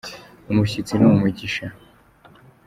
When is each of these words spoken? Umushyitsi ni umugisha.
Umushyitsi 0.51 0.93
ni 0.95 1.05
umugisha. 1.11 1.65